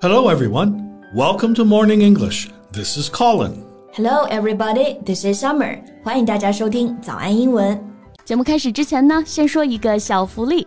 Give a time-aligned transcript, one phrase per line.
[0.00, 1.00] Hello, everyone.
[1.14, 2.50] Welcome to Morning English.
[2.72, 3.64] This is Colin.
[3.94, 4.98] Hello, everybody.
[5.02, 5.78] This is Summer.
[6.02, 7.82] 欢迎大家收听早安英文。
[8.22, 10.66] 节目开始之前呢，先说一个小福利。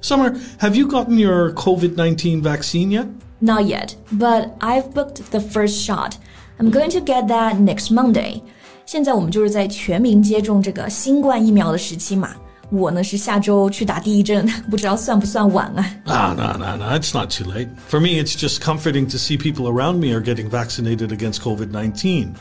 [0.00, 3.06] ！Summer, have you gotten your COVID 19 vaccine yet?
[3.40, 6.16] Not yet, but I've booked the first shot.
[6.58, 8.42] I'm going to get that next Monday.
[8.86, 12.30] 现在我们就是在全民接种这个新冠疫苗的时期嘛。
[12.70, 15.86] 我呢是下周去打第一针，不知道算不算晚啊？
[16.06, 17.68] Ah, no, no, no, it's not too late.
[17.88, 21.70] For me, it's just comforting to see people around me are getting vaccinated against COVID
[21.70, 22.34] 19.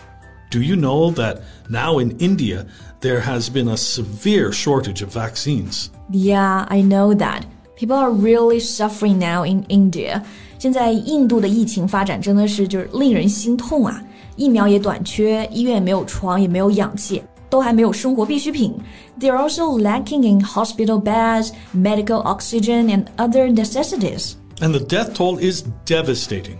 [0.52, 2.66] Do you know that now in India,
[3.02, 5.90] there has been a severe shortage of vaccines?
[6.12, 7.42] Yeah, I know that.
[7.78, 10.22] People are really suffering now in India.
[10.58, 14.02] 现在印度的疫情发展真的是就是令人心痛啊！
[14.38, 18.74] 疫苗也短缺，医院也没有床，也没有氧气，都还没有生活必需品。
[19.20, 24.36] They're also lacking in hospital beds, medical oxygen, and other necessities.
[24.62, 26.58] And the death toll is devastating.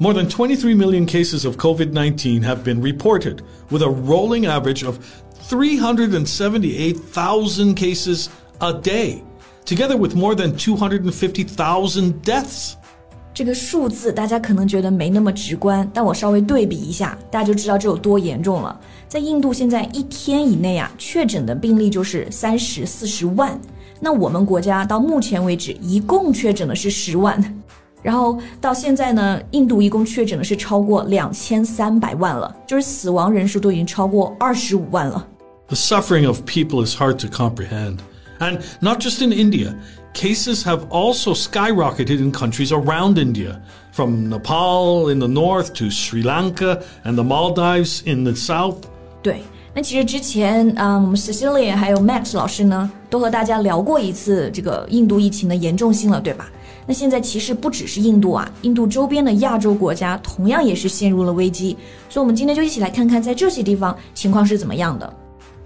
[0.00, 4.84] More than 23 million cases of COVID 19 have been reported, with a rolling average
[4.84, 4.98] of
[5.48, 8.28] 378,000 cases
[8.60, 9.22] a day,
[9.64, 12.74] together with more than 250,000 deaths.
[13.32, 18.80] 这个数字大家可能觉得没那么直观，但我稍微对比一下，大家就知道这有多严重了。
[19.08, 23.60] 在印度，现在一天以内啊，确诊的病例就是三十四十万。
[24.00, 27.42] 那我们国家到目前为止一共确诊的是十万，
[28.01, 35.25] 然后到现在呢，印度一共确诊的是超过两千三百万了，就是死亡人数都已经超过二十五万了。
[35.67, 37.97] The suffering of people is hard to comprehend.
[38.39, 39.75] And not just in India,
[40.13, 43.59] cases have also skyrocketed in countries around India,
[43.91, 48.77] from Nepal in the north to Sri Lanka and the Maldives in the south.
[49.21, 49.41] 对，
[49.73, 56.49] 那其实之前啊、嗯，我们 Cecilia 还有 Max 老师呢，都和大家聊过一次这个印度疫情的严重性了，对吧？
[56.88, 61.76] 那现在其实不只是印度啊，印度周边的亚洲国家同样也是陷入了危机，
[62.08, 65.12] 所以我们今天就一起来看看在这些地方情况是怎么样的。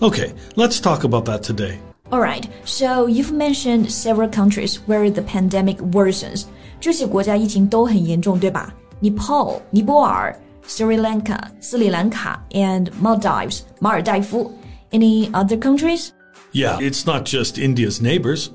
[0.01, 1.77] Okay, let's talk about that today.
[2.11, 6.45] Alright, so you've mentioned several countries where the pandemic worsens.
[6.81, 8.73] 这些国家疫情都很严重，对吧？
[9.03, 10.35] Nepal, 尼泊尔,
[10.67, 14.53] Sri Lanka, 斯里兰卡 and Maldives, 马尔代夫.
[14.91, 16.09] Any other countries?
[16.53, 18.49] Yeah, it's not just India's neighbors.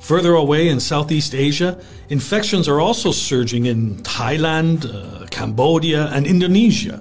[0.00, 1.76] Further away in Southeast Asia,
[2.08, 6.98] infections are also surging in Thailand, uh, Cambodia, and Indonesia.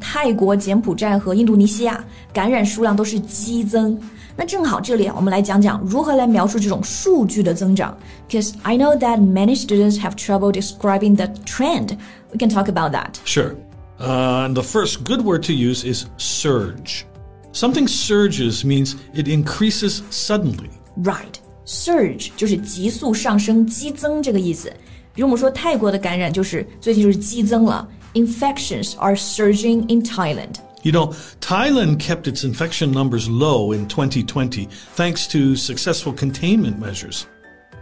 [0.00, 4.00] 泰国、柬埔寨和印度尼西亚感染数量都是激增。
[4.36, 7.94] 那正好这里啊，我们来讲讲如何来描述这种数据的增长。
[8.26, 11.98] Because I know that many students have trouble describing the trend.
[12.32, 13.16] We can talk about that.
[13.24, 13.54] Sure.
[13.98, 17.04] Uh, and the first good word to use is surge.
[17.52, 20.70] Something surges means it increases suddenly.
[20.96, 21.38] Right.
[21.66, 24.72] Surge 就是急速上升、激增这个意思。
[25.14, 27.88] 比如我们说泰国的感染就是最近就是激增了。
[28.14, 30.56] Infections are surging in Thailand.
[30.82, 34.66] You know, Thailand kept its infection numbers low in 2020
[34.96, 37.26] thanks to successful containment measures.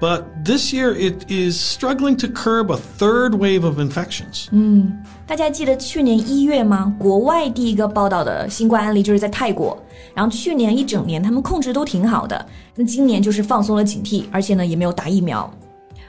[0.02, 4.46] But this year it is struggling to curb a third wave of infections.
[5.26, 6.94] 大家记得去年一月吗？
[7.00, 9.76] 国外第一个报道的新冠案例就是在泰国，
[10.14, 12.46] 然后去年一整年他们控制都挺好的，
[12.76, 15.52] 那今年就是放松了警惕，而且呢也没有打疫苗。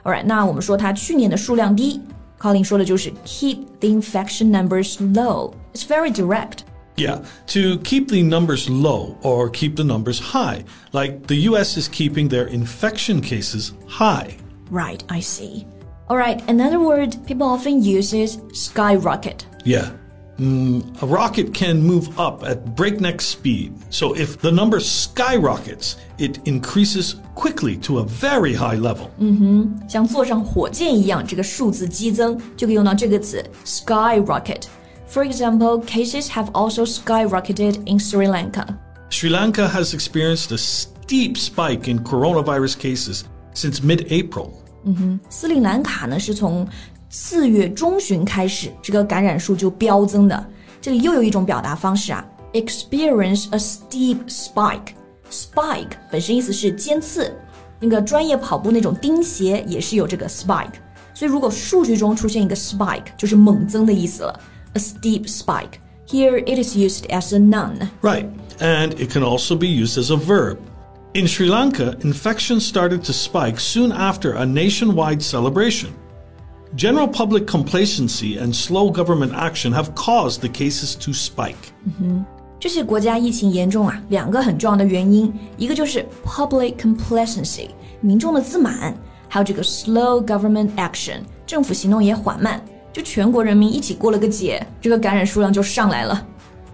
[0.03, 1.99] Alright，那我们说它去年的数量低，
[2.39, 5.53] Colin 说的就是 keep the infection numbers low.
[5.73, 6.59] It's very direct.
[6.95, 11.87] Yeah, to keep the numbers low or keep the numbers high, like the US is
[11.87, 14.35] keeping their infection cases high.
[14.69, 15.65] Right, I see.
[16.09, 19.45] Alright, another word people often use is skyrocket.
[19.63, 19.91] Yeah.
[20.39, 23.73] Mm, a rocket can move up at breakneck speed.
[23.89, 29.09] So if the number skyrockets, it increases quickly to a very high level.
[29.87, 34.63] 像坐上火箭一样，这个数字激增就可以用到这个词 skyrocket。
[35.13, 38.65] For example, cases have also skyrocketed in Sri Lanka.
[39.09, 43.23] Sri Lanka has experienced a steep spike in coronavirus cases
[43.55, 44.51] since mid April.
[45.29, 46.67] 斯里兰卡呢是从
[47.09, 50.45] 四月中旬开始，这个感染数就飙增的。
[50.79, 52.23] 这里又有一种表达方式啊，
[52.53, 57.35] experience a steep spike。spike 本身意思是尖刺，
[57.79, 60.75] 那个专业跑步那种钉鞋也是有这个 spike。
[61.13, 64.39] 所以如果数据中出现一个 spike，就是猛增的意思了
[64.75, 67.89] ，a steep spike。Here it is used as a noun.
[68.01, 68.25] Right,
[68.59, 70.57] and it can also be used as a verb.
[71.13, 75.89] In Sri Lanka, infections started to spike soon after a nationwide celebration.
[76.75, 81.73] General public complacency and slow government action have caused the cases to spike.
[82.59, 87.69] 这些国家疫情严重啊，两个很重要的原因，一个就是 public complacency，
[88.01, 88.93] 民众的自满，
[89.27, 92.61] 还有这个 slow government action，政府行动也缓慢。
[92.93, 96.25] 就全国人民一起过了个节，这个感染数量就上来了。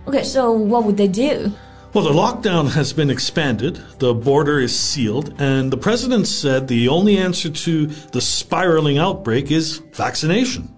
[0.06, 1.52] Okay, so what would they do?
[1.94, 6.90] Well, the lockdown has been expanded, the border is sealed, and the president said the
[6.90, 10.70] only answer to the spiraling outbreak is vaccination.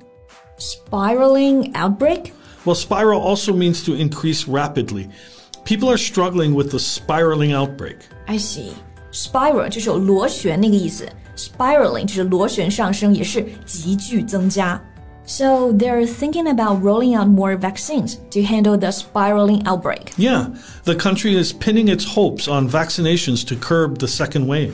[0.58, 2.34] Spiraling outbreak?
[2.66, 5.10] Well, spiral also means to increase rapidly.
[5.66, 7.98] People are struggling with the spiraling outbreak.
[8.28, 8.74] I see.
[9.12, 14.80] Spiral 就是有螺旋那个意思，spiraling 就是螺旋上升，也是急剧增加。
[15.26, 20.14] So they're thinking about rolling out more vaccines to handle the spiraling outbreak.
[20.18, 20.48] Yeah,
[20.86, 24.72] the country is pinning its hopes on vaccinations to curb the second wave.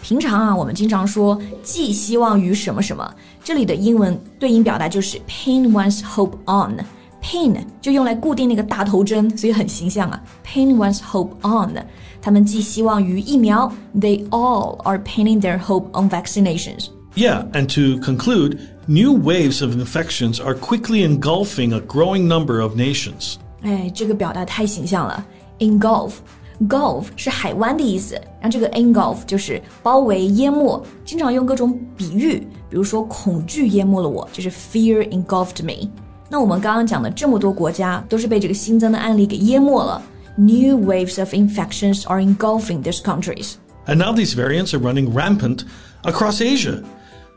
[0.00, 3.12] 平常啊，我们经常说寄希望于什么什么，
[3.42, 10.20] 这里的英文对应表达就是 pin one's hope on。pin 就用来固定那个大头针，所以很形象啊。
[10.44, 11.74] pin one's hope on，
[12.20, 13.72] 他们寄希望于疫苗。
[13.96, 16.86] They all are pinning their hope on vaccinations.
[17.16, 22.74] Yeah, and to conclude, new waves of infections are quickly engulfing a growing number of
[22.74, 23.36] nations.
[23.62, 25.24] 哎，这个表达太形象了。
[25.58, 32.38] engulf。Gulf 是海湾的意思，然后这个 engulf 就是包围、淹没，经常用各种比喻，
[32.70, 35.90] 比如说恐惧淹没了我，就是 fear engulfed me。
[36.28, 40.00] 那我们刚刚讲的这么多国家，都是被这个新增的案例给淹没了。
[40.36, 43.54] New waves of infections are engulfing these countries.
[43.86, 45.64] And now these variants are running rampant
[46.04, 46.84] across Asia.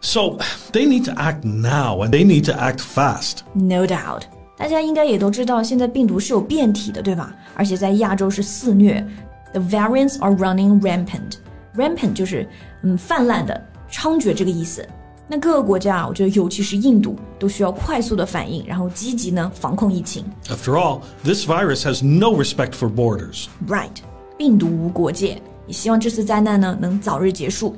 [0.02, 0.38] So
[0.72, 3.40] they need to act now and they need to act fast.
[3.54, 4.24] No doubt，
[4.58, 7.34] 大家应该也都知道，现在病毒是有变体的，对吧？
[7.56, 9.06] 而且在亚洲是肆虐。
[9.54, 11.38] The variants are running rampant.
[11.76, 12.48] Rampant 就是
[12.84, 13.60] 嗯泛滥的、
[13.92, 14.88] 猖獗这个意思。
[15.28, 20.24] 那各个国家，我觉得尤其是印度，都需要快速的反应，然后积极呢防控疫情。
[20.50, 23.46] After all, this virus has no respect for borders.
[23.68, 23.96] Right，
[24.38, 25.42] 病毒无国界。
[25.66, 27.76] 也希望这次灾难呢能早日结束。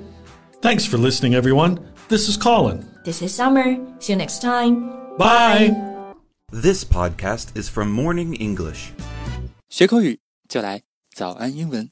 [0.61, 1.77] Thanks for listening, everyone.
[2.09, 2.85] This is Colin.
[3.03, 3.77] This is Summer.
[3.99, 4.89] See you next time.
[5.17, 5.75] Bye.
[6.51, 8.91] This podcast is from Morning English.
[9.69, 10.81] 学口语就来
[11.13, 11.91] 早安英文。